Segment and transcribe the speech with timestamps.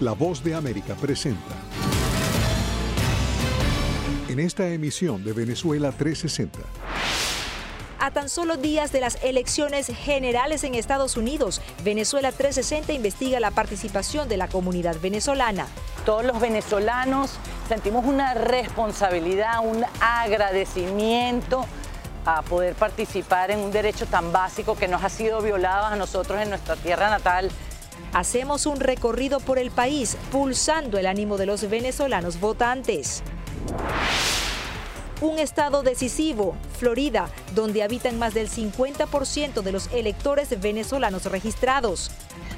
[0.00, 1.54] La Voz de América presenta.
[4.30, 6.58] En esta emisión de Venezuela 360.
[7.98, 13.50] A tan solo días de las elecciones generales en Estados Unidos, Venezuela 360 investiga la
[13.50, 15.66] participación de la comunidad venezolana.
[16.06, 17.34] Todos los venezolanos
[17.68, 21.66] sentimos una responsabilidad, un agradecimiento
[22.24, 26.40] a poder participar en un derecho tan básico que nos ha sido violado a nosotros
[26.40, 27.50] en nuestra tierra natal.
[28.12, 33.22] Hacemos un recorrido por el país, pulsando el ánimo de los venezolanos votantes.
[35.20, 42.10] Un estado decisivo, Florida, donde habitan más del 50% de los electores venezolanos registrados.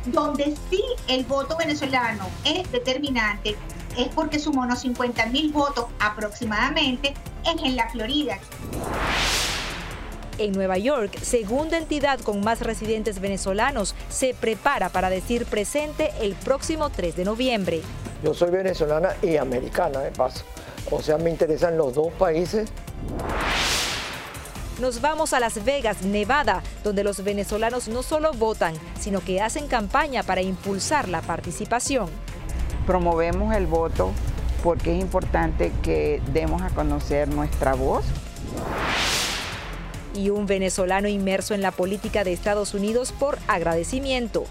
[0.07, 3.56] Donde sí el voto venezolano es determinante
[3.98, 7.15] es porque sumó unos 50 mil votos aproximadamente
[7.45, 8.39] es en la Florida.
[10.39, 16.35] En Nueva York, segunda entidad con más residentes venezolanos, se prepara para decir presente el
[16.35, 17.83] próximo 3 de noviembre.
[18.25, 20.45] Yo soy venezolana y americana, de paso.
[20.91, 22.71] O sea, me interesan los dos países.
[24.81, 29.69] Nos vamos a Las Vegas, Nevada, donde los venezolanos no solo votan, sino que hacen
[29.69, 32.09] campaña para impulsar la participación.
[32.87, 34.12] Promovemos el voto
[34.65, 38.05] porque es importante que demos a conocer nuestra voz
[40.15, 44.45] y un venezolano inmerso en la política de Estados Unidos por agradecimiento.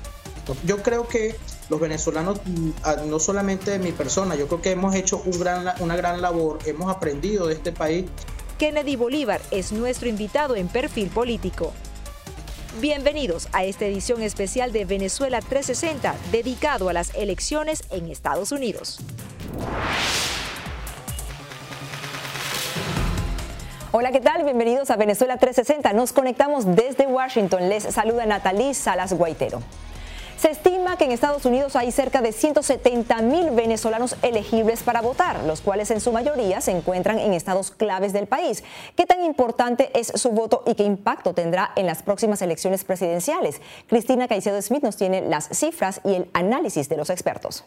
[0.66, 1.36] Yo creo que
[1.70, 2.72] los venezolanos, mm,
[3.08, 6.60] no solamente de mi persona, yo creo que hemos hecho un gran, una gran labor,
[6.66, 8.06] hemos aprendido de este país.
[8.58, 11.74] Kennedy Bolívar es nuestro invitado en Perfil Político.
[12.80, 19.00] Bienvenidos a esta edición especial de Venezuela 360 dedicado a las elecciones en Estados Unidos.
[23.94, 24.46] Hola, ¿qué tal?
[24.46, 25.92] Bienvenidos a Venezuela 360.
[25.92, 27.68] Nos conectamos desde Washington.
[27.68, 29.62] Les saluda Natalie Salas Guaitero.
[30.38, 35.44] Se estima que en Estados Unidos hay cerca de 170 mil venezolanos elegibles para votar,
[35.44, 38.64] los cuales en su mayoría se encuentran en estados claves del país.
[38.96, 43.60] ¿Qué tan importante es su voto y qué impacto tendrá en las próximas elecciones presidenciales?
[43.88, 47.66] Cristina Caicedo Smith nos tiene las cifras y el análisis de los expertos.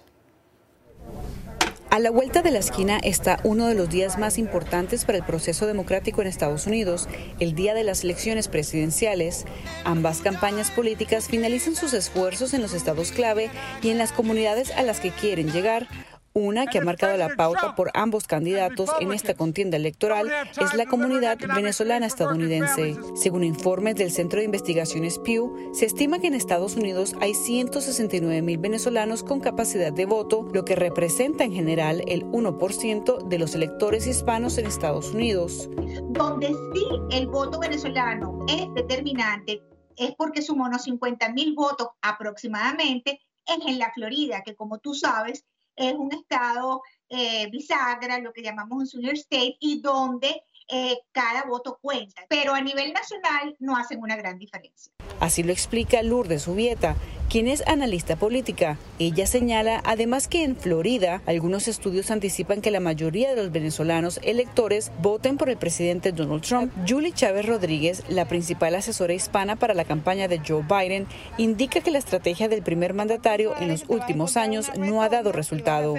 [1.94, 5.25] A la vuelta de la esquina está uno de los días más importantes para el
[5.25, 9.44] proceso democrático en Estados Unidos, el día de las elecciones presidenciales.
[9.84, 13.49] Ambas campañas políticas finalizan sus esfuerzos en los estados clave
[13.81, 15.87] y en las comunidades a las que quieren llegar,
[16.34, 20.28] una que ha marcado la pauta por ambos candidatos en esta contienda electoral
[20.61, 22.97] es la comunidad venezolana estadounidense.
[23.15, 28.43] Según informes del Centro de Investigaciones Pew, se estima que en Estados Unidos hay 169
[28.43, 33.55] mil venezolanos con capacidad de voto, lo que representa en general el 1% de los
[33.55, 35.71] electores hispanos en Estados Unidos.
[36.11, 39.62] Donde sí el voto venezolano es determinante
[39.97, 44.95] es porque sumó unos 50 mil votos aproximadamente, es en la Florida, que como tú
[44.95, 45.45] sabes,
[45.76, 51.44] es un estado eh, bisagra, lo que llamamos un senior state, y donde eh, cada
[51.44, 54.92] voto cuenta, pero a nivel nacional no hacen una gran diferencia.
[55.20, 56.97] Así lo explica Lourdes Ubieta,
[57.28, 58.78] quien es analista política.
[58.98, 64.20] Ella señala además que en Florida algunos estudios anticipan que la mayoría de los venezolanos
[64.22, 66.72] electores voten por el presidente Donald Trump.
[66.88, 71.06] Julie Chávez Rodríguez, la principal asesora hispana para la campaña de Joe Biden,
[71.38, 75.94] indica que la estrategia del primer mandatario en los últimos años no ha dado resultado.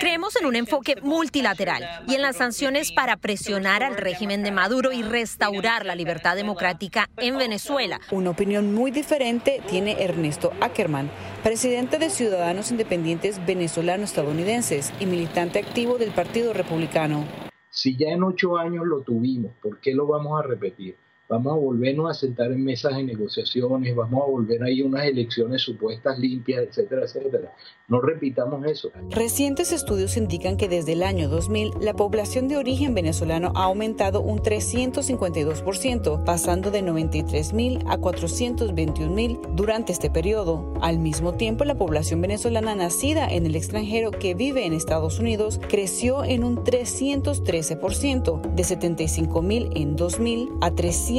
[0.00, 4.92] Creemos en un enfoque multilateral y en las sanciones para presionar al régimen de Maduro
[4.92, 8.00] y restaurar la libertad democrática en Venezuela.
[8.10, 11.10] Una opinión muy diferente tiene Ernesto Ackerman,
[11.42, 17.24] presidente de Ciudadanos Independientes Venezolano-Estadounidenses y militante activo del Partido Republicano.
[17.70, 20.96] Si ya en ocho años lo tuvimos, ¿por qué lo vamos a repetir?
[21.28, 25.62] Vamos a volvernos a sentar en mesas de negociaciones, vamos a volver ahí unas elecciones
[25.62, 27.52] supuestas limpias, etcétera, etcétera.
[27.88, 28.90] No repitamos eso.
[29.10, 34.20] Recientes estudios indican que desde el año 2000 la población de origen venezolano ha aumentado
[34.20, 40.74] un 352%, pasando de 93 mil a 421 mil durante este periodo.
[40.80, 45.60] Al mismo tiempo, la población venezolana nacida en el extranjero que vive en Estados Unidos
[45.68, 51.15] creció en un 313%, de 75 mil en 2000 a 300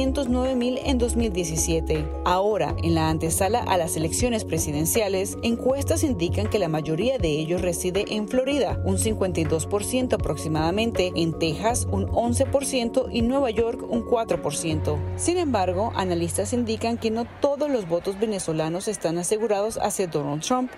[0.56, 2.08] mil en 2017.
[2.24, 7.62] Ahora, en la antesala a las elecciones presidenciales, encuestas indican que la mayoría de ellos
[7.62, 14.98] reside en Florida, un 52% aproximadamente, en Texas un 11% y Nueva York un 4%.
[15.16, 20.70] Sin embargo, analistas indican que no todos los votos venezolanos están asegurados hacia Donald Trump.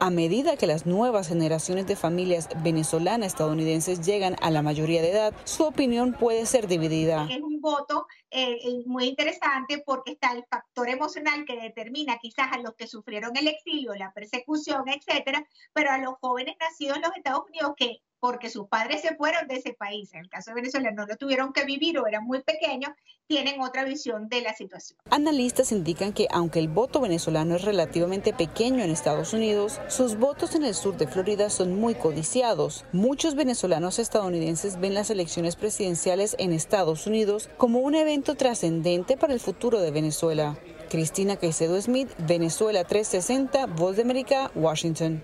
[0.00, 5.10] A medida que las nuevas generaciones de familias venezolanas estadounidenses llegan a la mayoría de
[5.10, 7.26] edad, su opinión puede ser dividida
[7.68, 12.86] voto eh, muy interesante porque está el factor emocional que determina quizás a los que
[12.86, 17.74] sufrieron el exilio, la persecución, etcétera, pero a los jóvenes nacidos en los Estados Unidos
[17.76, 21.06] que porque sus padres se fueron de ese país, en el caso de Venezuela no
[21.06, 22.90] lo tuvieron que vivir o eran muy pequeños,
[23.26, 24.98] tienen otra visión de la situación.
[25.10, 30.54] Analistas indican que aunque el voto venezolano es relativamente pequeño en Estados Unidos, sus votos
[30.54, 32.86] en el sur de Florida son muy codiciados.
[32.92, 39.34] Muchos venezolanos estadounidenses ven las elecciones presidenciales en Estados Unidos como un evento trascendente para
[39.34, 40.56] el futuro de Venezuela.
[40.88, 45.22] Cristina Caicedo Smith, Venezuela 360, Voz de América, Washington.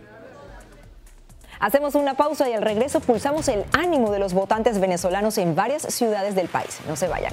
[1.60, 5.82] Hacemos una pausa y al regreso pulsamos el ánimo de los votantes venezolanos en varias
[5.94, 6.80] ciudades del país.
[6.86, 7.32] No se vayan.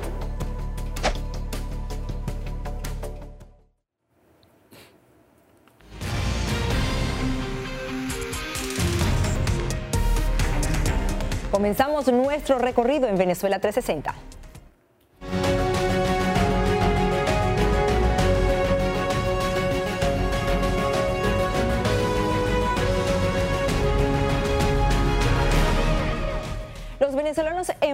[11.61, 14.15] Comenzamos nuestro recorrido en Venezuela 360.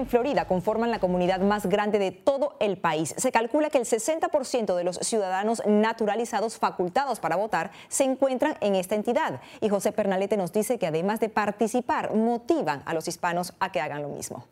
[0.08, 3.14] Florida conforman la comunidad más grande de todo el país.
[3.18, 8.76] Se calcula que el 60% de los ciudadanos naturalizados facultados para votar se encuentran en
[8.76, 9.42] esta entidad.
[9.62, 13.82] Y José Pernalete nos dice que además de participar, motivan a los hispanos a que
[13.82, 14.46] hagan lo mismo.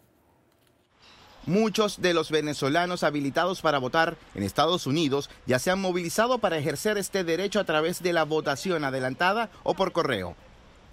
[1.45, 6.57] Muchos de los venezolanos habilitados para votar en Estados Unidos ya se han movilizado para
[6.57, 10.35] ejercer este derecho a través de la votación adelantada o por correo.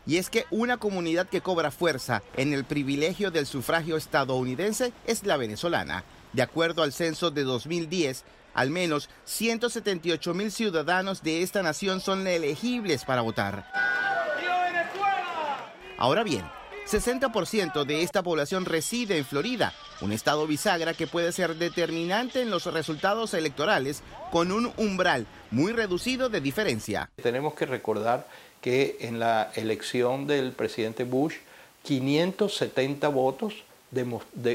[0.06, 5.24] Y es que una comunidad que cobra fuerza en el privilegio del sufragio estadounidense es
[5.24, 6.04] la venezolana.
[6.32, 12.26] De acuerdo al censo de 2010, al menos 178 mil ciudadanos de esta nación son
[12.26, 13.66] elegibles para votar.
[15.98, 16.44] Ahora bien,
[16.90, 22.50] 60% de esta población reside en Florida, un estado bisagra que puede ser determinante en
[22.50, 27.08] los resultados electorales con un umbral muy reducido de diferencia.
[27.22, 28.26] Tenemos que recordar
[28.62, 31.34] que en la elección del presidente Bush,
[31.82, 33.54] 570 votos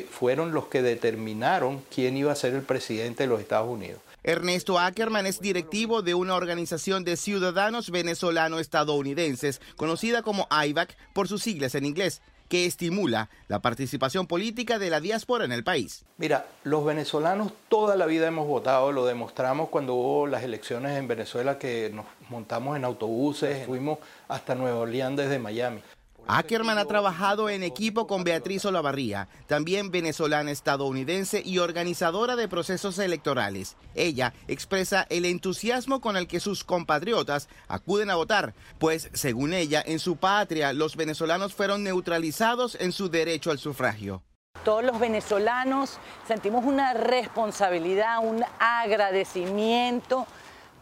[0.10, 4.00] fueron los que determinaron quién iba a ser el presidente de los Estados Unidos.
[4.24, 11.44] Ernesto Ackerman es directivo de una organización de ciudadanos venezolano-estadounidenses, conocida como IVAC por sus
[11.44, 16.06] siglas en inglés, que estimula la participación política de la diáspora en el país.
[16.18, 21.08] Mira, los venezolanos toda la vida hemos votado, lo demostramos cuando hubo las elecciones en
[21.08, 25.82] Venezuela que nos montamos en autobuses, fuimos hasta Nueva Orleans desde Miami.
[26.28, 33.00] Ackerman ha trabajado en equipo con Beatriz Olavarría, también venezolana estadounidense y organizadora de procesos
[33.00, 33.78] electorales.
[33.96, 39.82] Ella expresa el entusiasmo con el que sus compatriotas acuden a votar, pues según ella,
[39.86, 44.22] en su patria los venezolanos fueron neutralizados en su derecho al sufragio.
[44.66, 50.28] Todos los venezolanos sentimos una responsabilidad, un agradecimiento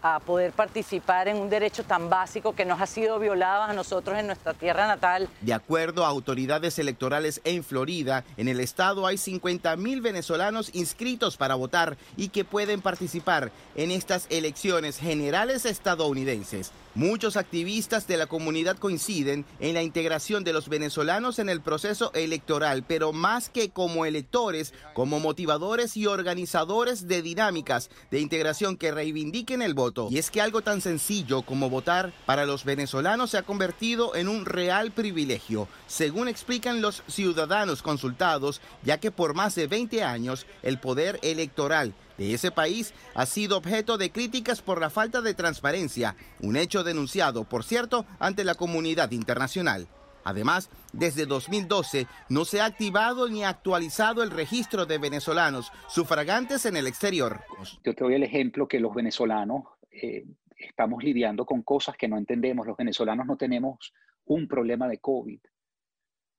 [0.08, 4.20] a poder participar en un derecho tan básico que nos ha sido violado a nosotros
[4.20, 5.28] en nuestra tierra natal.
[5.42, 11.38] De acuerdo a autoridades electorales en Florida, en el estado hay 50 mil venezolanos inscritos
[11.38, 16.72] para votar y que pueden participar en estas elecciones generales estadounidenses.
[16.96, 22.14] Muchos activistas de la comunidad coinciden en la integración de los venezolanos en el proceso
[22.14, 28.94] electoral, pero más que como electores, como motivadores y organizadores de dinámicas de integración que
[28.94, 30.08] reivindiquen el voto.
[30.10, 34.30] Y es que algo tan sencillo como votar para los venezolanos se ha convertido en
[34.30, 40.46] un real privilegio, según explican los ciudadanos consultados, ya que por más de 20 años
[40.64, 45.34] el poder electoral de ese país ha sido objeto de críticas por la falta de
[45.34, 49.88] transparencia, un hecho denunciado, por cierto, ante la comunidad internacional.
[50.26, 56.76] Además, desde 2012 no se ha activado ni actualizado el registro de venezolanos sufragantes en
[56.76, 57.42] el exterior.
[57.84, 60.26] Yo te doy el ejemplo que los venezolanos eh,
[60.58, 62.66] estamos lidiando con cosas que no entendemos.
[62.66, 63.94] Los venezolanos no tenemos
[64.26, 65.40] un problema de COVID,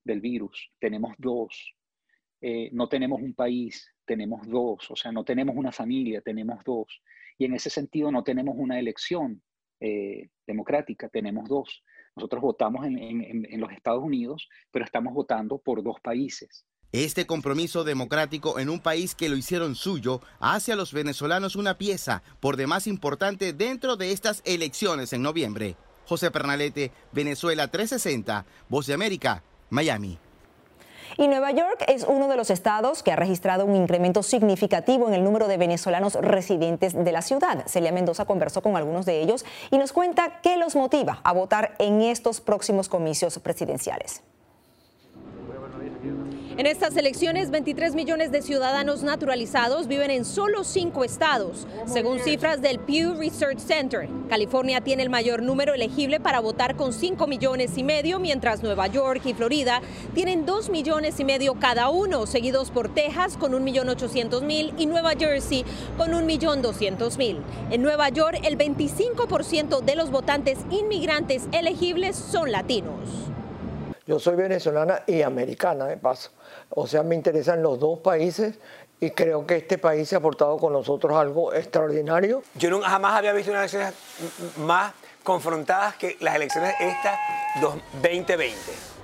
[0.03, 1.75] del virus, tenemos dos.
[2.41, 7.03] Eh, no tenemos un país, tenemos dos, o sea, no tenemos una familia, tenemos dos.
[7.39, 9.43] Y en ese sentido no tenemos una elección
[9.81, 11.83] eh, democrática, tenemos dos.
[12.15, 16.65] Nosotros votamos en, los Estados Unidos, pero estamos votando por dos países.
[16.93, 21.77] Este compromiso democrático en un país que lo hicieron suyo hace a los venezolanos una
[21.77, 25.77] pieza por demás importante dentro de estas elecciones en noviembre.
[26.07, 30.19] José Pernalete, Venezuela 360, Voz de América, Miami.
[31.17, 35.15] Y Nueva York es uno de los estados que ha registrado un incremento significativo en
[35.15, 37.65] el número de venezolanos residentes de la ciudad.
[37.67, 41.75] Celia Mendoza conversó con algunos de ellos y nos cuenta qué los motiva a votar
[41.79, 44.23] en estos próximos comicios presidenciales.
[46.59, 52.63] En estas elecciones, 23 millones de ciudadanos naturalizados viven en solo cinco estados, según cifras
[52.63, 54.09] del Pew Research Center.
[54.31, 58.87] California tiene el mayor número elegible para votar con 5 millones y medio, mientras Nueva
[58.87, 59.83] York y Florida
[60.15, 65.63] tienen 2 millones y medio cada uno, seguidos por Texas con 1.800.000 y Nueva Jersey
[65.99, 67.37] con 1.200.000.
[67.71, 73.26] En Nueva York, el 25% de los votantes inmigrantes elegibles son latinos.
[74.07, 76.31] Yo soy venezolana y americana, de paso.
[76.71, 78.55] O sea, me interesan los dos países
[79.01, 82.43] y creo que este país ha aportado con nosotros algo extraordinario.
[82.55, 83.95] Yo nunca, jamás había visto unas elecciones
[84.59, 84.93] más
[85.25, 87.19] confrontadas que las elecciones estas
[87.61, 88.57] 2020.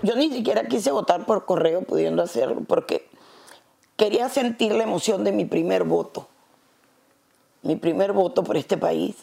[0.03, 3.09] Yo ni siquiera quise votar por correo pudiendo hacerlo porque
[3.97, 6.29] quería sentir la emoción de mi primer voto.
[7.63, 9.17] Mi primer voto por este país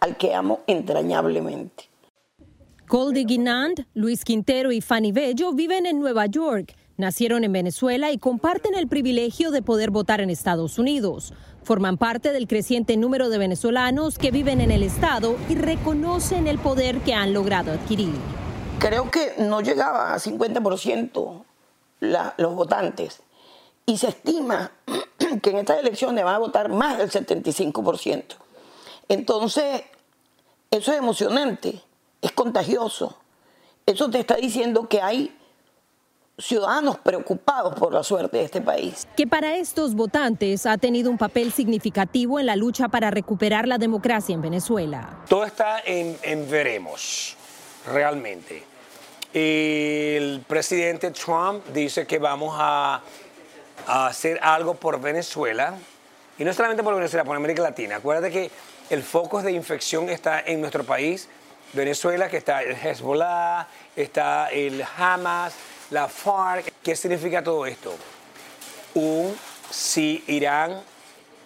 [0.00, 1.89] al que amo entrañablemente.
[2.90, 8.18] Goldie Guinand, Luis Quintero y Fanny Bello viven en Nueva York Nacieron en Venezuela y
[8.18, 11.32] comparten el privilegio de poder votar en Estados Unidos.
[11.62, 16.58] Forman parte del creciente número de venezolanos que viven en el Estado y reconocen el
[16.58, 18.12] poder que han logrado adquirir.
[18.80, 21.44] Creo que no llegaba a 50%
[22.00, 23.22] los votantes
[23.86, 24.72] y se estima
[25.42, 28.24] que en estas elecciones van a votar más del 75%.
[29.08, 29.84] Entonces,
[30.70, 31.80] eso es emocionante,
[32.20, 33.18] es contagioso.
[33.86, 35.36] Eso te está diciendo que hay
[36.38, 39.06] ciudadanos preocupados por la suerte de este país.
[39.16, 43.78] Que para estos votantes ha tenido un papel significativo en la lucha para recuperar la
[43.78, 45.18] democracia en Venezuela.
[45.28, 46.16] Todo está en,
[46.50, 47.36] veremos,
[47.86, 48.64] realmente.
[49.32, 53.02] El presidente Trump dice que vamos a,
[53.86, 55.74] a hacer algo por Venezuela,
[56.38, 57.96] y no solamente por Venezuela, por América Latina.
[57.96, 58.50] Acuérdate que
[58.88, 61.28] el foco de infección está en nuestro país,
[61.72, 65.54] Venezuela, que está el Hezbollah, está el Hamas,
[65.90, 66.72] la FARC.
[66.82, 67.94] ¿Qué significa todo esto?
[68.94, 69.36] Un,
[69.70, 70.82] si Irán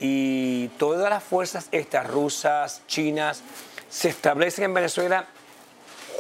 [0.01, 3.43] y todas las fuerzas estas, rusas, chinas,
[3.91, 5.27] se establecen en Venezuela,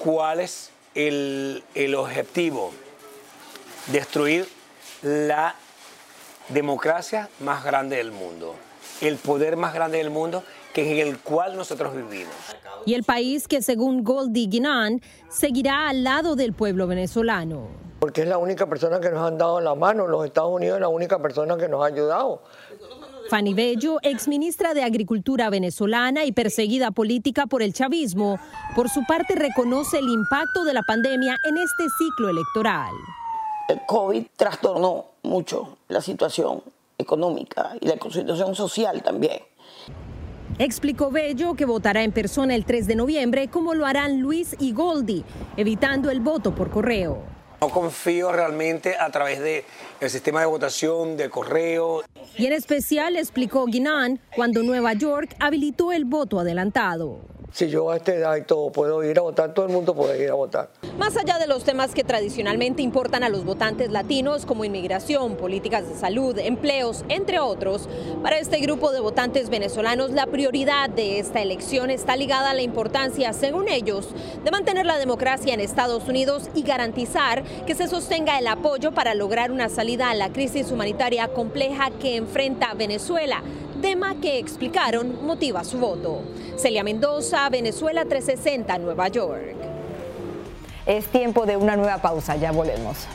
[0.02, 2.72] ¿cuál es el, el objetivo?
[3.86, 4.48] Destruir
[5.02, 5.54] la
[6.48, 8.54] democracia más grande del mundo,
[9.00, 10.44] el poder más grande del mundo
[10.74, 12.34] que en el cual nosotros vivimos.
[12.84, 15.00] Y el país que según Goldie Guinan
[15.30, 17.68] seguirá al lado del pueblo venezolano.
[18.00, 20.80] Porque es la única persona que nos han dado la mano, los Estados Unidos es
[20.80, 22.42] la única persona que nos ha ayudado.
[23.30, 28.38] Fanny Bello, exministra de Agricultura venezolana y perseguida política por el chavismo,
[28.74, 32.92] por su parte reconoce el impacto de la pandemia en este ciclo electoral.
[33.68, 36.62] El COVID trastornó mucho la situación
[36.98, 39.40] económica y la situación social también.
[40.58, 44.72] Explicó Bello que votará en persona el 3 de noviembre como lo harán Luis y
[44.72, 45.24] Goldi,
[45.56, 47.22] evitando el voto por correo.
[47.60, 49.64] No confío realmente a través del
[50.00, 52.02] el sistema de votación, de correo.
[52.36, 57.98] Y en especial explicó Guinan cuando Nueva York habilitó el voto adelantado si yo a
[57.98, 60.70] esta edad y todo puedo ir a votar, todo el mundo puede ir a votar.
[60.98, 65.88] Más allá de los temas que tradicionalmente importan a los votantes latinos, como inmigración, políticas
[65.88, 67.88] de salud, empleos, entre otros,
[68.24, 72.62] para este grupo de votantes venezolanos la prioridad de esta elección está ligada a la
[72.62, 74.08] importancia, según ellos,
[74.42, 79.14] de mantener la democracia en Estados Unidos y garantizar que se sostenga el apoyo para
[79.14, 83.44] lograr una salida a la crisis humanitaria compleja que enfrenta Venezuela
[83.84, 86.22] tema que explicaron motiva su voto.
[86.56, 89.56] Celia Mendoza, Venezuela 360, Nueva York.
[90.86, 93.06] Es tiempo de una nueva pausa, ya volvemos.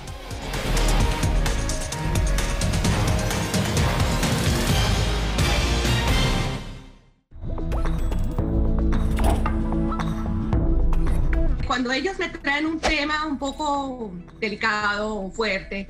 [11.66, 15.90] Cuando ellos me traen un tema un poco delicado o fuerte,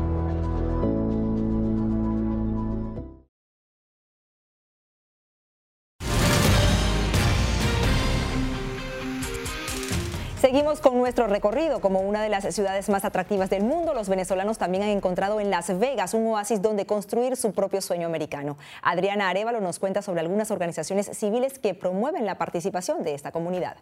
[10.79, 11.81] Con nuestro recorrido.
[11.81, 15.49] Como una de las ciudades más atractivas del mundo, los venezolanos también han encontrado en
[15.49, 18.57] Las Vegas un oasis donde construir su propio sueño americano.
[18.81, 23.75] Adriana Arevalo nos cuenta sobre algunas organizaciones civiles que promueven la participación de esta comunidad.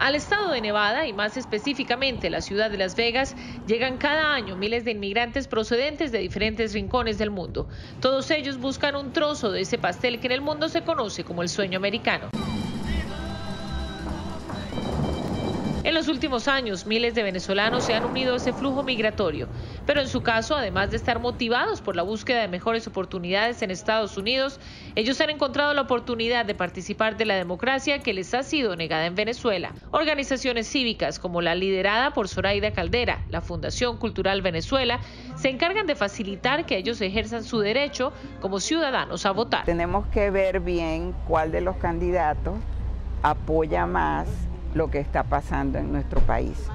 [0.00, 4.56] Al estado de Nevada y más específicamente la ciudad de Las Vegas llegan cada año
[4.56, 7.68] miles de inmigrantes procedentes de diferentes rincones del mundo.
[8.00, 11.42] Todos ellos buscan un trozo de ese pastel que en el mundo se conoce como
[11.42, 12.30] el sueño americano.
[15.84, 19.48] En los últimos años, miles de venezolanos se han unido a ese flujo migratorio,
[19.86, 23.70] pero en su caso, además de estar motivados por la búsqueda de mejores oportunidades en
[23.70, 24.58] Estados Unidos,
[24.96, 29.06] ellos han encontrado la oportunidad de participar de la democracia que les ha sido negada
[29.06, 29.72] en Venezuela.
[29.92, 34.98] Organizaciones cívicas como la liderada por Zoraida Caldera, la Fundación Cultural Venezuela,
[35.36, 39.64] se encargan de facilitar que ellos ejerzan su derecho como ciudadanos a votar.
[39.64, 42.58] Tenemos que ver bien cuál de los candidatos
[43.22, 46.68] apoya más lo que está pasando en nuestro país.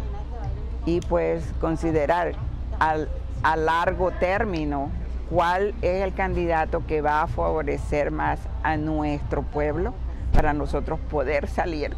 [0.85, 2.33] Y pues considerar
[2.79, 3.09] al,
[3.43, 4.89] a largo término
[5.29, 9.93] cuál es el candidato que va a favorecer más a nuestro pueblo
[10.33, 11.95] para nosotros poder salir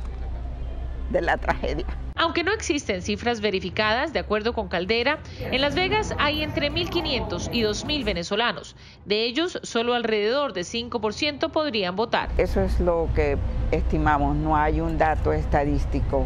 [1.09, 1.85] de la tragedia.
[2.17, 7.49] Aunque no existen cifras verificadas, de acuerdo con Caldera, en Las Vegas hay entre 1.500
[7.51, 8.77] y 2.000 venezolanos.
[9.03, 12.29] De ellos, solo alrededor de 5% podrían votar.
[12.37, 13.37] Eso es lo que
[13.71, 16.25] estimamos, no hay un dato estadístico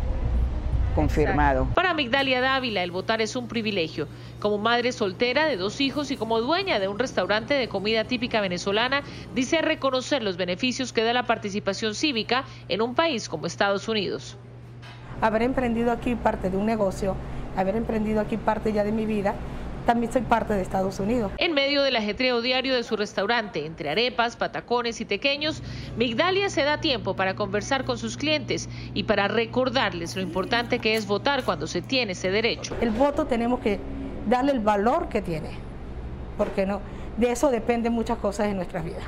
[0.93, 1.67] confirmado.
[1.73, 4.07] Para Migdalia Dávila, el votar es un privilegio.
[4.39, 8.41] Como madre soltera de dos hijos y como dueña de un restaurante de comida típica
[8.41, 9.01] venezolana,
[9.33, 14.37] dice reconocer los beneficios que da la participación cívica en un país como Estados Unidos
[15.21, 17.15] haber emprendido aquí parte de un negocio,
[17.55, 19.35] haber emprendido aquí parte ya de mi vida,
[19.85, 21.31] también soy parte de Estados Unidos.
[21.37, 25.63] En medio del ajetreo diario de su restaurante, entre arepas, patacones y tequeños,
[25.97, 30.95] Migdalia se da tiempo para conversar con sus clientes y para recordarles lo importante que
[30.95, 32.75] es votar cuando se tiene ese derecho.
[32.81, 33.79] El voto tenemos que
[34.27, 35.49] darle el valor que tiene,
[36.37, 36.81] porque no,
[37.17, 39.03] de eso dependen muchas cosas en nuestras vidas.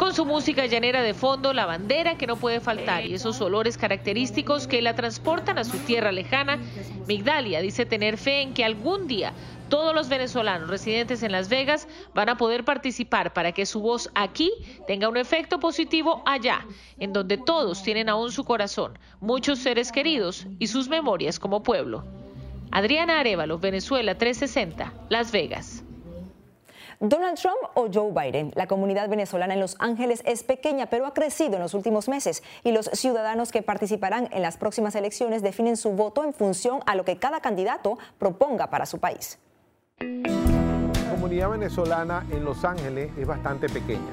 [0.00, 3.76] Con su música llanera de fondo, la bandera que no puede faltar y esos olores
[3.76, 6.58] característicos que la transportan a su tierra lejana,
[7.06, 9.34] Migdalia dice tener fe en que algún día
[9.68, 14.10] todos los venezolanos residentes en Las Vegas van a poder participar para que su voz
[14.14, 14.50] aquí
[14.86, 16.66] tenga un efecto positivo allá,
[16.98, 22.06] en donde todos tienen aún su corazón, muchos seres queridos y sus memorias como pueblo.
[22.70, 25.84] Adriana Arevalo, Venezuela 360, Las Vegas.
[27.02, 28.52] Donald Trump o Joe Biden.
[28.54, 32.42] La comunidad venezolana en Los Ángeles es pequeña, pero ha crecido en los últimos meses
[32.62, 36.94] y los ciudadanos que participarán en las próximas elecciones definen su voto en función a
[36.94, 39.38] lo que cada candidato proponga para su país.
[39.98, 44.12] La comunidad venezolana en Los Ángeles es bastante pequeña.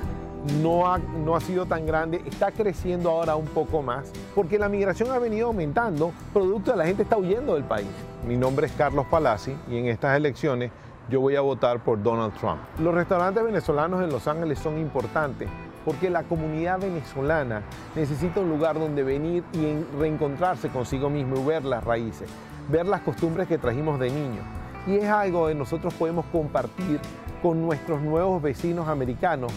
[0.61, 4.69] No ha, no ha sido tan grande, está creciendo ahora un poco más, porque la
[4.69, 7.87] migración ha venido aumentando, producto de la gente está huyendo del país.
[8.25, 10.71] Mi nombre es Carlos Palazzi y en estas elecciones
[11.09, 12.59] yo voy a votar por Donald Trump.
[12.79, 15.47] Los restaurantes venezolanos en Los Ángeles son importantes
[15.85, 17.61] porque la comunidad venezolana
[17.95, 22.29] necesita un lugar donde venir y reencontrarse consigo mismo y ver las raíces,
[22.69, 24.43] ver las costumbres que trajimos de niños.
[24.85, 26.99] Y es algo que nosotros podemos compartir
[27.41, 29.53] con nuestros nuevos vecinos americanos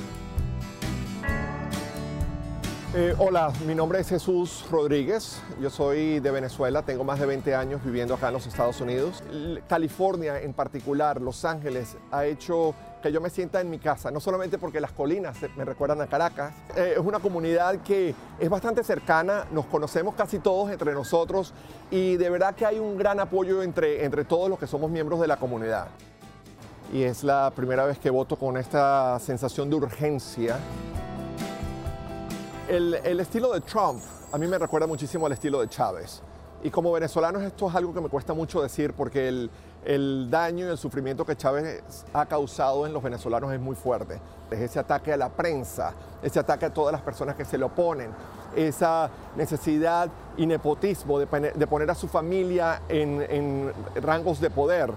[2.92, 7.54] eh, hola, mi nombre es Jesús Rodríguez, yo soy de Venezuela, tengo más de 20
[7.54, 9.22] años viviendo acá en los Estados Unidos.
[9.68, 14.18] California en particular, Los Ángeles, ha hecho que yo me sienta en mi casa, no
[14.18, 18.82] solamente porque las colinas me recuerdan a Caracas, eh, es una comunidad que es bastante
[18.82, 21.54] cercana, nos conocemos casi todos entre nosotros
[21.92, 25.20] y de verdad que hay un gran apoyo entre, entre todos los que somos miembros
[25.20, 25.88] de la comunidad.
[26.92, 30.58] Y es la primera vez que voto con esta sensación de urgencia
[32.70, 34.00] el, estilo de Trump
[34.32, 36.22] a mí me recuerda muchísimo al estilo de Chávez.
[36.62, 39.28] Y como venezolanos esto es algo que me cuesta mucho decir porque
[39.84, 44.20] el, daño y el sufrimiento que Chávez ha causado en los venezolanos es muy fuerte.
[44.50, 47.64] Es ese ataque a la prensa, ese ataque a todas las personas que se le
[47.64, 48.10] oponen,
[48.54, 54.92] esa necesidad y nepotismo de, poner a su familia en, en rangos de poder.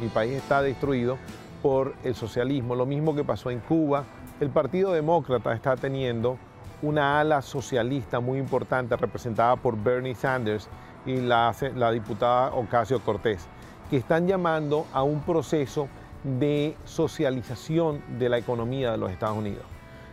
[0.00, 1.18] Mi país está destruido
[1.62, 4.04] por el socialismo, lo mismo que pasó en Cuba,
[4.40, 6.38] el Partido Demócrata está teniendo
[6.80, 10.66] una ala socialista muy importante representada por Bernie Sanders
[11.04, 11.54] y la,
[11.92, 13.46] diputada Ocasio Cortés,
[13.90, 15.88] que están llamando a un proceso
[16.24, 19.62] de socialización de la economía de los Estados Unidos.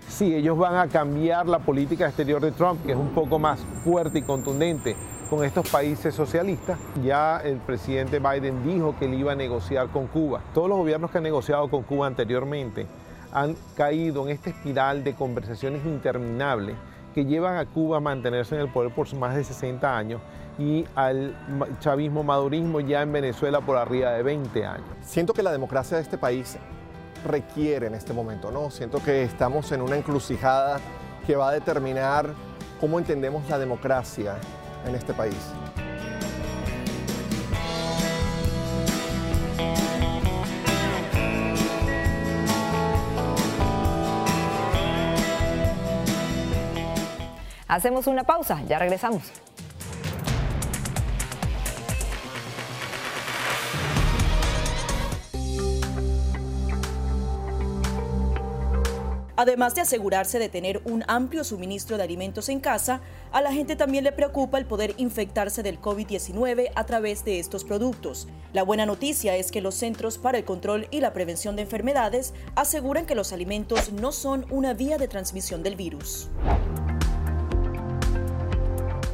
[0.09, 3.59] Sí, ellos van a cambiar la política exterior de Trump, que es un poco más
[3.83, 4.95] fuerte y contundente
[5.29, 6.77] con estos países socialistas.
[7.03, 10.41] Ya el presidente Biden dijo que él iba a negociar con Cuba.
[10.53, 12.87] Todos los gobiernos que han negociado con Cuba anteriormente
[13.37, 16.75] han caído en esta espiral de conversaciones interminables
[17.13, 20.21] que llevan a Cuba a mantenerse en el poder por más de 60 años
[20.57, 21.35] y al
[21.79, 24.87] chavismo madurismo ya en Venezuela por arriba de 20 años.
[25.01, 26.57] Siento que la democracia de este país
[27.25, 28.71] requiere en este momento, ¿no?
[28.71, 30.79] Siento que estamos en una encrucijada
[31.27, 32.33] que va a determinar
[32.79, 34.35] cómo entendemos la democracia
[34.87, 35.37] en este país.
[47.67, 49.23] Hacemos una pausa, ya regresamos.
[59.39, 63.01] Además de asegurarse de tener un amplio suministro de alimentos en casa,
[63.31, 67.63] a la gente también le preocupa el poder infectarse del COVID-19 a través de estos
[67.63, 68.27] productos.
[68.51, 72.33] La buena noticia es que los Centros para el Control y la Prevención de Enfermedades
[72.55, 76.29] aseguran que los alimentos no son una vía de transmisión del virus.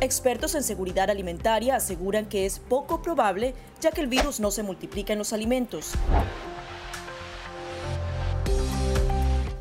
[0.03, 4.61] Expertos en seguridad alimentaria aseguran que es poco probable ya que el virus no se
[4.61, 5.93] multiplica en los alimentos.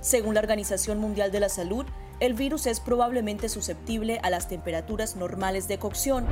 [0.00, 1.86] Según la Organización Mundial de la Salud,
[2.18, 6.26] el virus es probablemente susceptible a las temperaturas normales de cocción.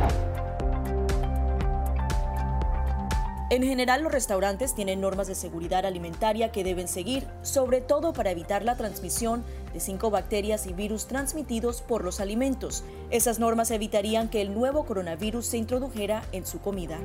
[3.50, 8.30] En general, los restaurantes tienen normas de seguridad alimentaria que deben seguir, sobre todo para
[8.30, 12.84] evitar la transmisión de cinco bacterias y virus transmitidos por los alimentos.
[13.10, 17.00] Esas normas evitarían que el nuevo coronavirus se introdujera en su comida.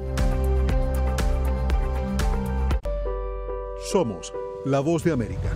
[3.92, 4.32] Somos
[4.66, 5.50] la voz de América.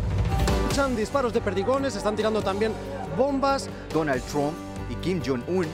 [0.64, 2.72] Escuchan disparos de perdigones, están tirando también
[3.16, 3.70] bombas.
[3.94, 4.54] Donald Trump
[4.90, 5.68] y Kim Jong-un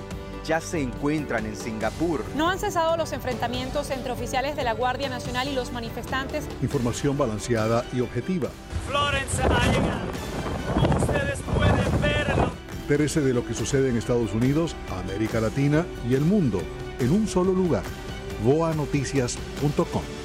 [0.45, 2.23] ya se encuentran en Singapur.
[2.35, 6.45] No han cesado los enfrentamientos entre oficiales de la Guardia Nacional y los manifestantes.
[6.61, 8.49] Información balanceada y objetiva.
[8.87, 10.99] Florence ha llegado.
[10.99, 12.51] Ustedes pueden verlo.
[12.81, 16.61] Entérese de lo que sucede en Estados Unidos, América Latina y el mundo
[16.99, 17.83] en un solo lugar.
[18.43, 20.24] boanoticias.com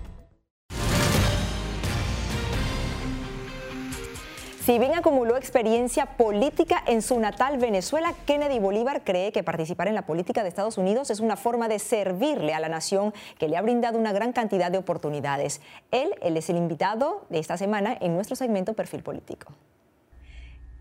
[4.65, 9.95] Si bien acumuló experiencia política en su natal Venezuela, Kennedy Bolívar cree que participar en
[9.95, 13.57] la política de Estados Unidos es una forma de servirle a la nación que le
[13.57, 15.61] ha brindado una gran cantidad de oportunidades.
[15.89, 19.51] Él, él es el invitado de esta semana en nuestro segmento Perfil Político.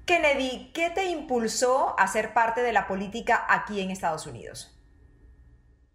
[0.04, 4.78] Kennedy, ¿qué te impulsó a ser parte de la política aquí en Estados Unidos?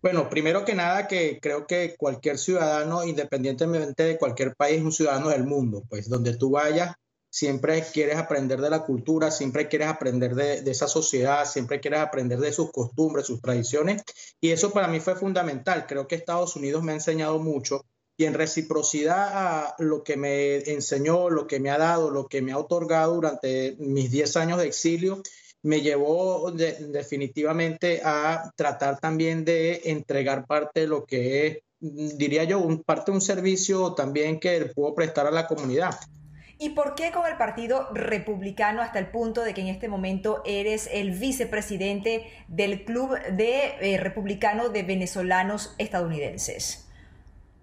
[0.02, 4.92] Bueno, primero que nada que creo que cualquier ciudadano, independientemente de cualquier país, es un
[4.92, 5.84] ciudadano del mundo.
[5.88, 6.96] Pues donde tú vayas,
[7.36, 12.40] siempre quieres aprender de la cultura, siempre quieres aprender de, esa sociedad, siempre quieres aprender
[12.40, 14.04] de sus costumbres, sus tradiciones.
[14.40, 15.86] Y eso para mí fue fundamental.
[15.86, 17.84] Creo que Estados Unidos me ha enseñado mucho
[18.16, 22.42] y en reciprocidad a lo que me enseñó, lo que me ha dado, lo que
[22.42, 25.22] me ha otorgado durante mis 10 años de exilio,
[25.62, 32.46] me llevó de, definitivamente a tratar también de entregar parte de lo que es, diría
[32.46, 36.00] yo, parte de un servicio también que puedo prestar a la comunidad.
[36.58, 40.42] ¿Y por qué con el Partido Republicano hasta el punto de que en este momento
[40.46, 46.86] eres el vicepresidente del Club de eh, Republicano de Venezolanos Estadounidenses?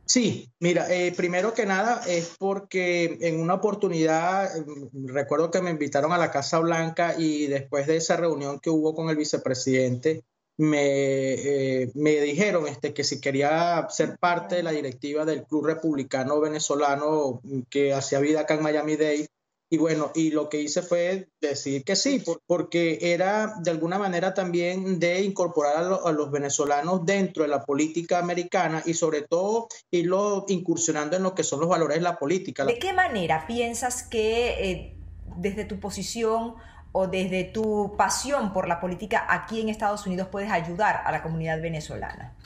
[0.04, 4.50] Sí, mira, eh, primero que nada es porque en una oportunidad,
[4.92, 8.94] recuerdo que me invitaron a la Casa Blanca y después de esa reunión que hubo
[8.94, 10.22] con el vicepresidente,
[10.58, 15.66] me, eh, me dijeron este, que si quería ser parte de la directiva del Club
[15.66, 19.28] Republicano Venezolano que hacía vida acá en Miami-Dade,
[19.72, 24.34] y bueno, y lo que hice fue decir que sí, porque era de alguna manera
[24.34, 30.44] también de incorporar a, los venezolanos dentro de la política americana y sobre todo irlo
[30.48, 32.66] incursionando en lo que son los valores de la política.
[32.66, 34.96] ¿De qué manera piensas que eh,
[35.38, 36.56] desde tu posición
[36.92, 41.22] o desde tu pasión por la política aquí en Estados Unidos puedes ayudar a la
[41.22, 42.36] comunidad venezolana?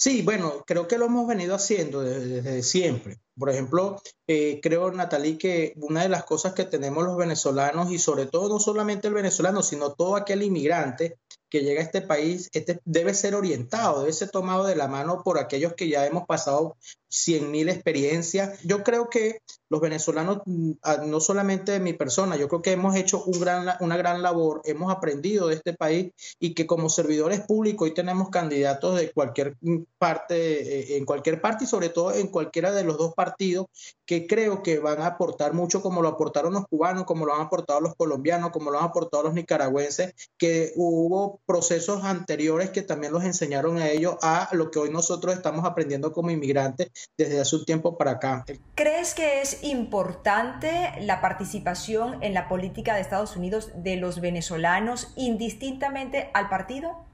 [0.00, 3.18] Sí, bueno, creo que lo hemos venido haciendo desde, siempre.
[3.36, 7.98] Por ejemplo, eh, creo, Natalie, que una de las cosas que tenemos los venezolanos y
[7.98, 11.18] sobre todo no solamente el venezolano, sino todo aquel inmigrante
[11.50, 15.22] que llega a este país, este debe ser orientado, debe ser tomado de la mano
[15.24, 16.76] por aquellos que ya hemos pasado
[17.10, 18.60] 100.000 experiencias.
[18.62, 19.40] Yo creo que
[19.70, 24.62] los venezolanos, no solamente de mi persona, yo creo que hemos hecho una gran labor,
[24.64, 29.56] hemos aprendido de este país y que como servidores públicos hoy tenemos candidatos de cualquier
[29.98, 33.66] parte, en cualquier parte y sobre todo en cualquiera de los dos partidos
[34.06, 37.42] que creo que van a aportar mucho como lo aportaron los cubanos, como lo han
[37.42, 43.12] aportado los colombianos, como lo han aportado los nicaragüenses, que hubo procesos anteriores que también
[43.12, 47.56] los enseñaron a ellos a lo que hoy nosotros estamos aprendiendo como inmigrantes desde hace
[47.56, 48.44] un tiempo para acá.
[48.74, 55.12] ¿Crees que es importante la participación en la política de Estados Unidos de los venezolanos
[55.16, 57.08] indistintamente al partido?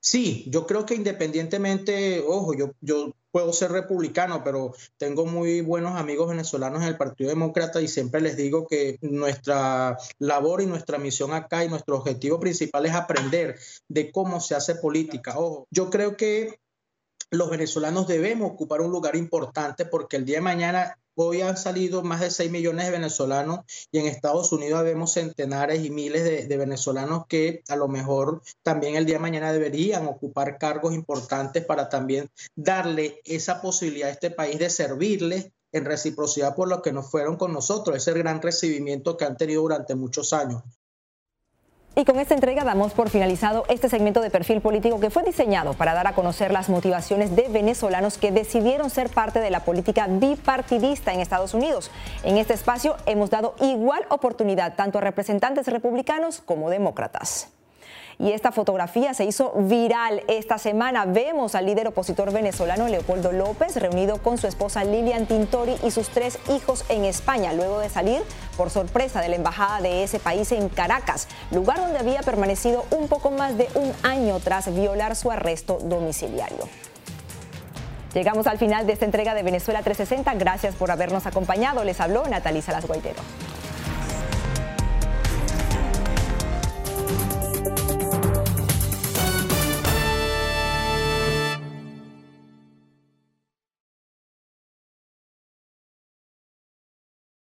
[0.00, 5.96] Sí, yo creo que independientemente, ojo, yo, yo puedo ser republicano, pero tengo muy buenos
[5.96, 10.96] amigos venezolanos en el Partido Demócrata y siempre les digo que nuestra labor y nuestra
[10.96, 13.58] misión acá y nuestro objetivo principal es aprender
[13.88, 15.38] de cómo se hace política.
[15.38, 16.58] Ojo, yo creo que
[17.30, 22.02] los venezolanos debemos ocupar un lugar importante porque el día de mañana Hoy han salido
[22.02, 23.60] más de 6 millones de venezolanos
[23.90, 28.42] y en Estados Unidos vemos centenares y miles de, de, venezolanos que a lo mejor
[28.62, 34.12] también el día de mañana deberían ocupar cargos importantes para también darle esa posibilidad a
[34.12, 38.42] este país de servirle en reciprocidad por lo que nos fueron con nosotros, ese gran
[38.42, 40.62] recibimiento que han tenido durante muchos años.
[41.98, 45.72] Y con esta entrega damos por finalizado este segmento de perfil político que fue diseñado
[45.72, 50.06] para dar a conocer las motivaciones de venezolanos que decidieron ser parte de la política
[50.06, 51.90] bipartidista en Estados Unidos.
[52.22, 57.55] En este espacio hemos dado igual oportunidad tanto a representantes republicanos como demócratas.
[58.18, 61.04] Y esta fotografía se hizo viral esta semana.
[61.04, 66.08] Vemos al líder opositor venezolano Leopoldo López reunido con su esposa Lilian Tintori y sus
[66.08, 68.22] tres hijos en España, luego de salir
[68.56, 73.08] por sorpresa de la embajada de ese país en Caracas, lugar donde había permanecido un
[73.08, 76.66] poco más de un año tras violar su arresto domiciliario.
[78.14, 80.32] Llegamos al final de esta entrega de Venezuela 360.
[80.36, 81.84] Gracias por habernos acompañado.
[81.84, 83.20] Les habló Natalisa Las Guaitero.